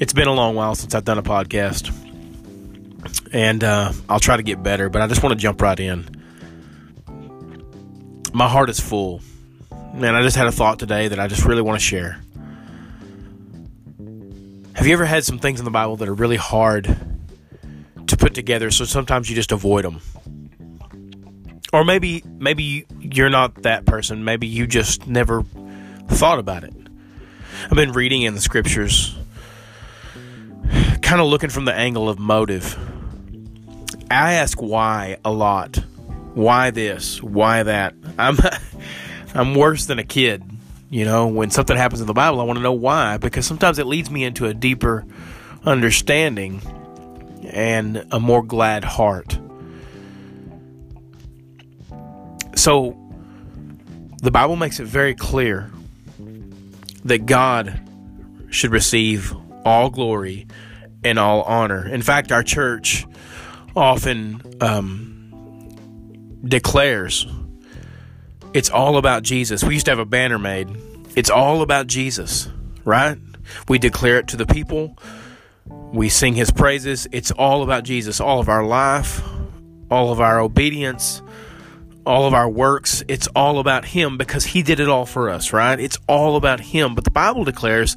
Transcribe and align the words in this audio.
It's 0.00 0.14
been 0.14 0.28
a 0.28 0.32
long 0.32 0.54
while 0.54 0.74
since 0.74 0.94
I've 0.94 1.04
done 1.04 1.18
a 1.18 1.22
podcast, 1.22 1.92
and 3.34 3.62
uh, 3.62 3.92
I'll 4.08 4.18
try 4.18 4.38
to 4.38 4.42
get 4.42 4.62
better, 4.62 4.88
but 4.88 5.02
I 5.02 5.06
just 5.06 5.22
want 5.22 5.34
to 5.34 5.38
jump 5.38 5.60
right 5.60 5.78
in. 5.78 6.08
My 8.32 8.48
heart 8.48 8.70
is 8.70 8.80
full. 8.80 9.20
Man, 9.92 10.14
I 10.14 10.22
just 10.22 10.36
had 10.36 10.46
a 10.46 10.52
thought 10.52 10.78
today 10.78 11.08
that 11.08 11.20
I 11.20 11.26
just 11.26 11.44
really 11.44 11.60
want 11.60 11.78
to 11.78 11.84
share. 11.84 12.18
Have 14.72 14.86
you 14.86 14.94
ever 14.94 15.04
had 15.04 15.22
some 15.22 15.38
things 15.38 15.58
in 15.58 15.66
the 15.66 15.70
Bible 15.70 15.96
that 15.96 16.08
are 16.08 16.14
really 16.14 16.36
hard 16.36 16.96
to 18.06 18.16
put 18.16 18.32
together, 18.32 18.70
so 18.70 18.86
sometimes 18.86 19.28
you 19.28 19.36
just 19.36 19.52
avoid 19.52 19.84
them? 19.84 20.00
Or 21.74 21.84
maybe 21.84 22.24
maybe 22.38 22.86
you're 23.00 23.28
not 23.28 23.64
that 23.64 23.84
person. 23.84 24.24
Maybe 24.24 24.46
you 24.46 24.66
just 24.66 25.06
never 25.06 25.42
thought 26.08 26.38
about 26.38 26.64
it. 26.64 26.72
I've 27.64 27.76
been 27.76 27.92
reading 27.92 28.22
in 28.22 28.34
the 28.34 28.40
scriptures 28.40 29.14
kind 31.10 31.20
of 31.20 31.26
looking 31.26 31.50
from 31.50 31.64
the 31.64 31.74
angle 31.74 32.08
of 32.08 32.20
motive. 32.20 32.78
I 34.12 34.34
ask 34.34 34.62
why 34.62 35.16
a 35.24 35.32
lot. 35.32 35.74
Why 36.34 36.70
this? 36.70 37.20
Why 37.20 37.64
that? 37.64 37.94
I'm 38.16 38.38
I'm 39.34 39.56
worse 39.56 39.86
than 39.86 39.98
a 39.98 40.04
kid. 40.04 40.44
You 40.88 41.04
know, 41.04 41.26
when 41.26 41.50
something 41.50 41.76
happens 41.76 42.00
in 42.00 42.06
the 42.06 42.12
Bible, 42.12 42.40
I 42.40 42.44
want 42.44 42.58
to 42.58 42.62
know 42.62 42.74
why 42.74 43.16
because 43.16 43.44
sometimes 43.44 43.80
it 43.80 43.86
leads 43.86 44.08
me 44.08 44.22
into 44.22 44.46
a 44.46 44.54
deeper 44.54 45.04
understanding 45.64 46.62
and 47.50 48.06
a 48.12 48.20
more 48.20 48.44
glad 48.44 48.84
heart. 48.84 49.36
So 52.54 52.96
the 54.22 54.30
Bible 54.30 54.54
makes 54.54 54.78
it 54.78 54.86
very 54.86 55.16
clear 55.16 55.72
that 57.04 57.26
God 57.26 57.80
should 58.50 58.70
receive 58.70 59.34
all 59.64 59.90
glory 59.90 60.46
and 61.04 61.18
all 61.18 61.42
honor. 61.42 61.86
In 61.86 62.02
fact, 62.02 62.32
our 62.32 62.42
church 62.42 63.06
often 63.74 64.42
um, 64.60 65.76
declares 66.44 67.26
it's 68.52 68.70
all 68.70 68.96
about 68.96 69.22
Jesus. 69.22 69.62
We 69.62 69.74
used 69.74 69.86
to 69.86 69.92
have 69.92 69.98
a 69.98 70.04
banner 70.04 70.38
made. 70.38 70.68
It's 71.16 71.30
all 71.30 71.62
about 71.62 71.86
Jesus, 71.86 72.48
right? 72.84 73.18
We 73.68 73.78
declare 73.78 74.18
it 74.18 74.28
to 74.28 74.36
the 74.36 74.46
people. 74.46 74.96
We 75.66 76.08
sing 76.08 76.34
his 76.34 76.50
praises. 76.50 77.06
It's 77.12 77.30
all 77.30 77.62
about 77.62 77.84
Jesus. 77.84 78.20
All 78.20 78.40
of 78.40 78.48
our 78.48 78.64
life, 78.64 79.22
all 79.90 80.12
of 80.12 80.20
our 80.20 80.40
obedience, 80.40 81.22
all 82.06 82.26
of 82.26 82.34
our 82.34 82.48
works, 82.48 83.02
it's 83.08 83.28
all 83.28 83.58
about 83.58 83.84
him 83.84 84.16
because 84.18 84.44
he 84.44 84.62
did 84.62 84.80
it 84.80 84.88
all 84.88 85.06
for 85.06 85.30
us, 85.30 85.52
right? 85.52 85.78
It's 85.78 85.98
all 86.08 86.36
about 86.36 86.60
him. 86.60 86.94
But 86.94 87.04
the 87.04 87.10
Bible 87.10 87.44
declares 87.44 87.96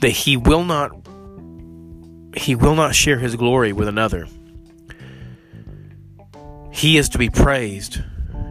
that 0.00 0.10
he 0.10 0.36
will 0.36 0.64
not 0.64 0.90
he 2.36 2.54
will 2.54 2.74
not 2.74 2.94
share 2.94 3.18
his 3.18 3.36
glory 3.36 3.72
with 3.72 3.88
another. 3.88 4.26
He 6.70 6.98
is 6.98 7.08
to 7.10 7.18
be 7.18 7.30
praised. 7.30 8.02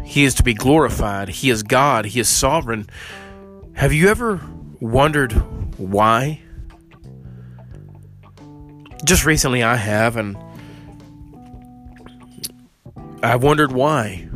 He 0.05 0.23
is 0.23 0.35
to 0.35 0.43
be 0.43 0.53
glorified. 0.53 1.29
He 1.29 1.49
is 1.49 1.63
God. 1.63 2.05
He 2.05 2.19
is 2.19 2.29
sovereign. 2.29 2.87
Have 3.73 3.93
you 3.93 4.09
ever 4.09 4.39
wondered 4.79 5.33
why? 5.77 6.41
Just 9.03 9.25
recently 9.25 9.63
I 9.63 9.75
have, 9.75 10.15
and 10.15 10.37
I've 13.21 13.43
wondered 13.43 13.71
why. 13.71 14.29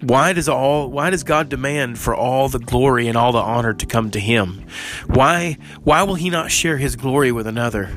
Why 0.00 0.32
does 0.32 0.48
all 0.48 0.90
why 0.90 1.10
does 1.10 1.24
God 1.24 1.48
demand 1.48 1.98
for 1.98 2.14
all 2.14 2.48
the 2.48 2.60
glory 2.60 3.08
and 3.08 3.16
all 3.16 3.32
the 3.32 3.38
honor 3.38 3.74
to 3.74 3.86
come 3.86 4.10
to 4.12 4.20
him? 4.20 4.64
Why 5.06 5.58
why 5.82 6.04
will 6.04 6.14
he 6.14 6.30
not 6.30 6.50
share 6.50 6.76
his 6.76 6.96
glory 6.96 7.32
with 7.32 7.46
another? 7.46 7.90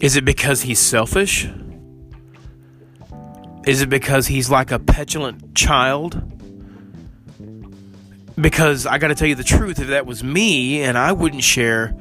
Is 0.00 0.16
it 0.16 0.24
because 0.24 0.62
he's 0.62 0.78
selfish? 0.78 1.48
Is 3.66 3.82
it 3.82 3.88
because 3.88 4.26
he's 4.26 4.50
like 4.50 4.70
a 4.70 4.78
petulant 4.78 5.54
child? 5.54 6.22
Because 8.38 8.86
I 8.86 8.98
got 8.98 9.08
to 9.08 9.14
tell 9.14 9.26
you 9.26 9.34
the 9.34 9.42
truth, 9.42 9.80
if 9.80 9.88
that 9.88 10.06
was 10.06 10.22
me 10.22 10.82
and 10.82 10.98
I 10.98 11.12
wouldn't 11.12 11.42
share 11.42 11.96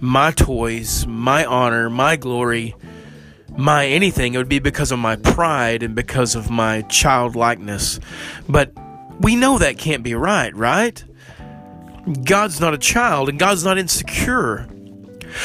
my 0.00 0.32
toys, 0.32 1.06
my 1.06 1.44
honor, 1.44 1.88
my 1.88 2.16
glory, 2.16 2.74
my 3.56 3.86
anything, 3.86 4.34
it 4.34 4.38
would 4.38 4.48
be 4.48 4.58
because 4.58 4.90
of 4.90 4.98
my 4.98 5.14
pride 5.14 5.84
and 5.84 5.94
because 5.94 6.34
of 6.34 6.50
my 6.50 6.82
childlikeness. 6.82 8.00
But 8.48 8.72
we 9.20 9.36
know 9.36 9.58
that 9.58 9.78
can't 9.78 10.02
be 10.02 10.14
right, 10.14 10.54
right? 10.56 11.02
God's 12.24 12.60
not 12.60 12.74
a 12.74 12.78
child 12.78 13.28
and 13.28 13.38
God's 13.38 13.64
not 13.64 13.78
insecure. 13.78 14.68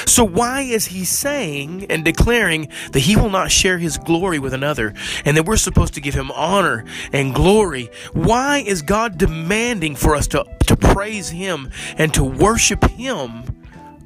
So, 0.05 0.23
why 0.23 0.61
is 0.61 0.87
he 0.87 1.05
saying 1.05 1.85
and 1.89 2.05
declaring 2.05 2.69
that 2.91 2.99
he 2.99 3.15
will 3.15 3.29
not 3.29 3.51
share 3.51 3.77
his 3.77 3.97
glory 3.97 4.39
with 4.39 4.53
another 4.53 4.93
and 5.25 5.35
that 5.37 5.45
we're 5.45 5.57
supposed 5.57 5.93
to 5.95 6.01
give 6.01 6.13
him 6.13 6.31
honor 6.31 6.85
and 7.11 7.33
glory? 7.33 7.89
Why 8.13 8.59
is 8.59 8.81
God 8.81 9.17
demanding 9.17 9.95
for 9.95 10.15
us 10.15 10.27
to, 10.27 10.45
to 10.67 10.75
praise 10.75 11.29
him 11.29 11.71
and 11.97 12.13
to 12.13 12.23
worship 12.23 12.83
him 12.89 13.43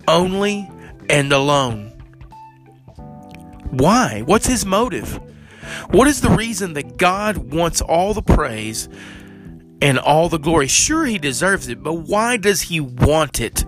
only 0.08 0.70
and 1.10 1.32
alone? 1.32 1.90
Why? 3.70 4.22
What's 4.26 4.48
his 4.48 4.66
motive? 4.66 5.20
What 5.90 6.08
is 6.08 6.22
the 6.22 6.30
reason 6.30 6.74
that 6.74 6.98
God 6.98 7.38
wants 7.38 7.82
all 7.82 8.14
the 8.14 8.22
praise 8.22 8.88
and 9.82 9.98
all 9.98 10.30
the 10.30 10.38
glory? 10.38 10.68
Sure, 10.68 11.06
he 11.06 11.18
deserves 11.18 11.68
it, 11.68 11.82
but 11.82 11.94
why 11.94 12.38
does 12.38 12.64
he 12.64 12.80
want 12.80 13.40
it? 13.40 13.66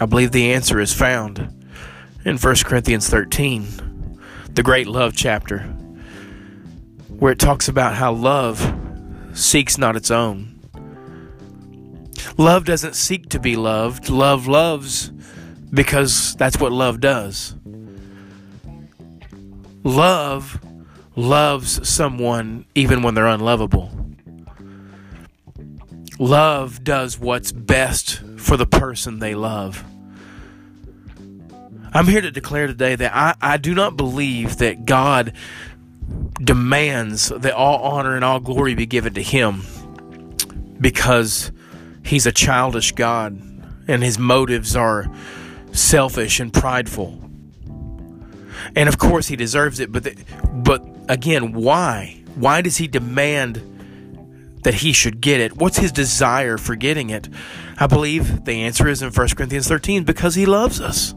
I 0.00 0.06
believe 0.06 0.32
the 0.32 0.52
answer 0.52 0.80
is 0.80 0.92
found 0.92 1.38
in 2.24 2.36
1 2.36 2.54
Corinthians 2.64 3.08
13, 3.08 4.18
the 4.50 4.62
great 4.62 4.88
love 4.88 5.14
chapter, 5.14 5.60
where 7.18 7.32
it 7.32 7.38
talks 7.38 7.68
about 7.68 7.94
how 7.94 8.12
love 8.12 8.74
seeks 9.34 9.78
not 9.78 9.94
its 9.94 10.10
own. 10.10 10.60
Love 12.36 12.64
doesn't 12.64 12.96
seek 12.96 13.28
to 13.28 13.38
be 13.38 13.54
loved, 13.54 14.08
love 14.08 14.48
loves 14.48 15.12
because 15.72 16.34
that's 16.36 16.58
what 16.58 16.72
love 16.72 17.00
does. 17.00 17.54
Love 19.84 20.58
loves 21.14 21.88
someone 21.88 22.64
even 22.74 23.02
when 23.02 23.14
they're 23.14 23.26
unlovable. 23.26 24.03
Love 26.18 26.84
does 26.84 27.18
what's 27.18 27.50
best 27.50 28.20
for 28.38 28.56
the 28.56 28.66
person 28.66 29.18
they 29.18 29.34
love. 29.34 29.84
I'm 31.92 32.06
here 32.06 32.20
to 32.20 32.30
declare 32.30 32.66
today 32.66 32.94
that 32.96 33.14
I, 33.14 33.34
I 33.40 33.56
do 33.56 33.74
not 33.74 33.96
believe 33.96 34.58
that 34.58 34.84
God 34.84 35.32
demands 36.40 37.28
that 37.28 37.52
all 37.52 37.82
honor 37.82 38.14
and 38.14 38.24
all 38.24 38.40
glory 38.40 38.74
be 38.74 38.86
given 38.86 39.14
to 39.14 39.22
Him 39.22 39.62
because 40.80 41.50
He's 42.04 42.26
a 42.26 42.32
childish 42.32 42.92
God 42.92 43.32
and 43.88 44.02
His 44.02 44.18
motives 44.18 44.76
are 44.76 45.10
selfish 45.72 46.38
and 46.38 46.52
prideful. 46.52 47.20
And 48.76 48.88
of 48.88 48.98
course, 48.98 49.28
He 49.28 49.36
deserves 49.36 49.80
it, 49.80 49.90
but, 49.90 50.04
the, 50.04 50.16
but 50.52 50.84
again, 51.08 51.52
why? 51.52 52.22
Why 52.36 52.60
does 52.60 52.76
He 52.76 52.86
demand? 52.86 53.73
That 54.64 54.74
he 54.74 54.92
should 54.92 55.20
get 55.20 55.40
it? 55.40 55.56
What's 55.56 55.78
his 55.78 55.92
desire 55.92 56.58
for 56.58 56.74
getting 56.74 57.10
it? 57.10 57.28
I 57.78 57.86
believe 57.86 58.44
the 58.44 58.62
answer 58.62 58.88
is 58.88 59.02
in 59.02 59.10
1 59.10 59.28
Corinthians 59.28 59.68
13 59.68 60.04
because 60.04 60.34
he 60.34 60.46
loves 60.46 60.80
us. 60.80 61.14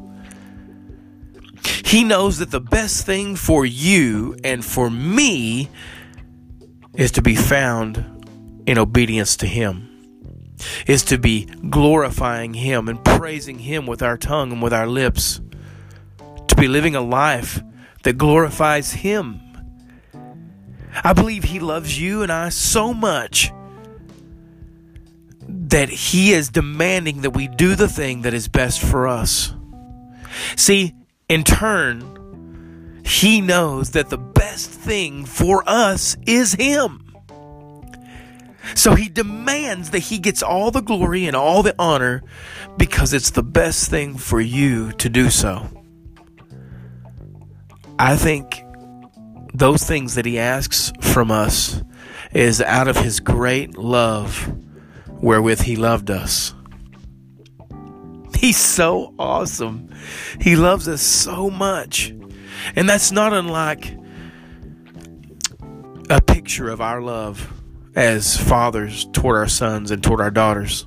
He 1.84 2.04
knows 2.04 2.38
that 2.38 2.52
the 2.52 2.62
best 2.62 3.06
thing 3.06 3.36
for 3.36 3.66
you 3.66 4.38
and 4.44 4.64
for 4.64 4.90
me 4.90 5.70
is 6.96 7.12
to 7.12 7.22
be 7.22 7.36
found 7.36 8.04
in 8.66 8.78
obedience 8.78 9.38
to 9.38 9.48
him, 9.48 9.90
is 10.86 11.04
to 11.04 11.18
be 11.18 11.46
glorifying 11.70 12.54
him 12.54 12.90
and 12.90 13.04
praising 13.04 13.60
him 13.60 13.86
with 13.86 14.02
our 14.02 14.18
tongue 14.18 14.52
and 14.52 14.62
with 14.62 14.74
our 14.74 14.88
lips, 14.88 15.40
to 16.48 16.56
be 16.56 16.68
living 16.68 16.96
a 16.96 17.02
life 17.02 17.62
that 18.04 18.18
glorifies 18.18 18.92
him 18.92 19.40
I 21.04 21.14
believe 21.14 21.44
He 21.44 21.60
loves 21.60 22.00
you 22.00 22.24
and 22.24 22.32
I 22.32 22.50
so 22.50 22.94
much 22.94 23.52
that 25.48 25.90
He 25.90 26.32
is 26.32 26.50
demanding 26.50 27.22
that 27.22 27.32
we 27.32 27.48
do 27.48 27.76
the 27.76 27.88
thing 27.88 28.24
that 28.24 28.34
is 28.34 28.48
best 28.48 28.82
for 28.82 29.08
us. 29.08 29.54
See, 30.56 30.94
in 31.30 31.44
turn, 31.44 33.02
He 33.06 33.42
knows 33.42 33.92
that 33.92 34.10
the 34.10 34.18
best 34.18 34.70
thing 34.70 35.26
for 35.26 35.64
us 35.68 36.18
is 36.26 36.54
Him. 36.54 37.04
So 38.76 38.96
He 38.96 39.10
demands 39.10 39.92
that 39.92 40.00
He 40.00 40.20
gets 40.20 40.44
all 40.44 40.72
the 40.72 40.82
glory 40.82 41.26
and 41.26 41.36
all 41.36 41.64
the 41.64 41.76
honor 41.80 42.24
because 42.78 43.14
it's 43.14 43.32
the 43.32 43.44
best 43.44 43.90
thing 43.90 44.18
for 44.18 44.42
you 44.42 44.92
to 44.94 45.10
do 45.10 45.30
so. 45.30 45.70
I 48.00 48.16
think 48.16 48.62
those 49.58 49.84
things 49.84 50.14
that 50.16 50.26
he 50.26 50.38
asks 50.38 50.92
from 51.02 51.32
us 51.32 51.82
is 52.32 52.62
out 52.62 52.88
of 52.88 52.96
his 52.96 53.20
great 53.20 53.76
love 53.76 54.56
wherewith 55.20 55.62
he 55.62 55.76
loved 55.76 56.12
us. 56.12 56.54
He's 58.36 58.58
so 58.58 59.16
awesome. 59.18 59.90
He 60.40 60.56
loves 60.56 60.88
us 60.88 61.02
so 61.02 61.50
much. 61.50 62.14
And 62.76 62.88
that's 62.88 63.12
not 63.12 63.34
unlike 63.34 63.98
a 66.12 66.22
picture 66.22 66.70
of 66.70 66.80
our 66.80 67.02
love 67.02 67.52
as 67.96 68.38
fathers 68.38 69.06
toward 69.12 69.38
our 69.38 69.48
sons 69.48 69.90
and 69.90 70.04
toward 70.04 70.22
our 70.22 70.30
daughters. 70.30 70.86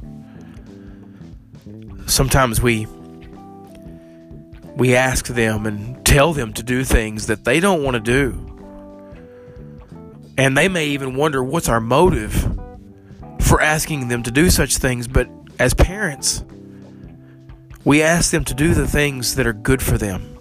Sometimes 2.07 2.63
we 2.63 2.87
we 4.77 4.95
ask 4.95 5.27
them 5.27 5.67
and 5.67 6.07
tell 6.07 6.33
them 6.33 6.53
to 6.53 6.63
do 6.63 6.85
things 6.85 7.27
that 7.27 7.45
they 7.45 7.59
don't 7.59 7.83
want 7.83 7.95
to 7.97 8.01
do. 8.01 8.50
And 10.41 10.57
they 10.57 10.71
may 10.71 10.87
even 10.87 11.17
wonder 11.17 11.45
what's 11.45 11.69
our 11.69 11.83
motive 11.83 12.33
for 13.41 13.61
asking 13.61 14.09
them 14.09 14.23
to 14.23 14.31
do 14.31 14.49
such 14.49 14.79
things, 14.79 15.07
but 15.07 15.29
as 15.59 15.75
parents, 15.75 16.43
we 17.85 18.01
ask 18.01 18.31
them 18.31 18.47
to 18.47 18.55
do 18.55 18.73
the 18.73 18.89
things 18.89 19.35
that 19.35 19.47
are 19.47 19.53
good 19.53 19.83
for 19.83 19.99
them, 19.99 20.39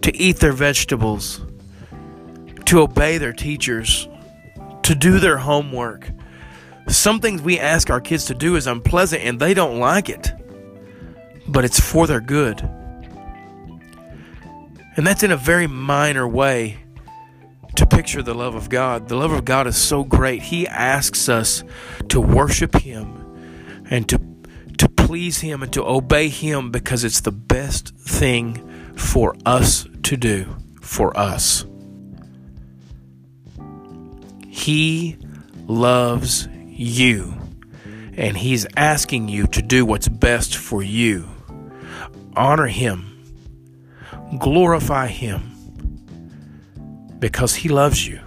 to 0.00 0.16
eat 0.16 0.38
their 0.38 0.54
vegetables, 0.54 1.42
to 2.64 2.80
obey 2.80 3.18
their 3.18 3.34
teachers, 3.34 4.08
to 4.84 4.94
do 4.94 5.18
their 5.18 5.36
homework. 5.36 6.08
Some 6.88 7.20
things 7.20 7.42
we 7.42 7.60
ask 7.60 7.90
our 7.90 8.00
kids 8.00 8.24
to 8.24 8.34
do 8.34 8.56
is 8.56 8.66
unpleasant 8.66 9.22
and 9.22 9.38
they 9.38 9.52
don't 9.52 9.78
like 9.78 10.08
it, 10.08 10.32
but 11.46 11.66
it's 11.66 11.78
for 11.78 12.06
their 12.06 12.22
good. 12.22 12.62
And 14.96 15.06
that's 15.06 15.22
in 15.22 15.30
a 15.30 15.36
very 15.36 15.66
minor 15.66 16.26
way 16.26 16.78
picture 17.96 18.22
the 18.22 18.34
love 18.34 18.54
of 18.54 18.68
God. 18.68 19.08
The 19.08 19.16
love 19.16 19.32
of 19.32 19.46
God 19.46 19.66
is 19.66 19.76
so 19.76 20.04
great. 20.04 20.42
He 20.42 20.68
asks 20.68 21.30
us 21.30 21.64
to 22.10 22.20
worship 22.20 22.76
Him 22.76 23.86
and 23.88 24.06
to 24.10 24.20
to 24.76 24.88
please 24.90 25.40
him 25.40 25.62
and 25.62 25.72
to 25.72 25.82
obey 25.82 26.28
him 26.28 26.70
because 26.70 27.02
it's 27.02 27.22
the 27.22 27.32
best 27.32 27.96
thing 27.96 28.94
for 28.94 29.34
us 29.46 29.86
to 30.02 30.16
do 30.18 30.54
for 30.82 31.16
us. 31.16 31.64
He 34.46 35.16
loves 35.66 36.46
you 36.66 37.34
and 38.16 38.36
he's 38.36 38.66
asking 38.76 39.30
you 39.30 39.46
to 39.46 39.62
do 39.62 39.86
what's 39.86 40.08
best 40.08 40.56
for 40.56 40.82
you. 40.82 41.26
Honor 42.34 42.66
him. 42.66 43.12
Glorify 44.38 45.06
him 45.06 45.55
because 47.18 47.54
he 47.54 47.68
loves 47.68 48.06
you. 48.06 48.20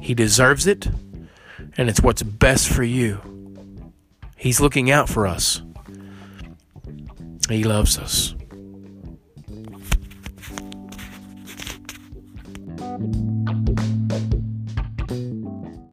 He 0.00 0.14
deserves 0.14 0.66
it 0.66 0.88
and 1.76 1.88
it's 1.88 2.00
what's 2.00 2.22
best 2.22 2.68
for 2.68 2.82
you. 2.82 3.20
He's 4.36 4.60
looking 4.60 4.90
out 4.90 5.08
for 5.08 5.26
us. 5.26 5.62
He 7.48 7.64
loves 7.64 7.98
us. 7.98 8.34